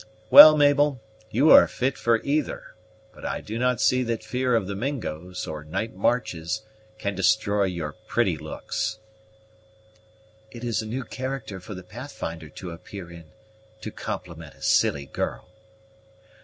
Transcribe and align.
Well, 0.31 0.57
Mabel, 0.57 0.99
you 1.29 1.51
are 1.51 1.67
fit 1.67 1.95
for 1.95 2.21
either; 2.23 2.73
for 3.13 3.23
I 3.23 3.39
do 3.39 3.59
not 3.59 3.79
see 3.79 4.01
that 4.05 4.23
fear 4.23 4.55
of 4.55 4.65
the 4.65 4.73
Mingos, 4.75 5.45
or 5.45 5.63
night 5.63 5.93
marches, 5.93 6.63
can 6.97 7.13
destroy 7.13 7.65
your 7.65 7.91
pretty 8.07 8.35
looks." 8.35 8.97
"It 10.49 10.63
is 10.63 10.81
a 10.81 10.87
new 10.87 11.03
character 11.03 11.59
for 11.59 11.75
the 11.75 11.83
Pathfinder 11.83 12.49
to 12.49 12.71
appear 12.71 13.11
in, 13.11 13.25
to 13.81 13.91
compliment 13.91 14.55
a 14.55 14.63
silly 14.63 15.05
girl." 15.05 15.47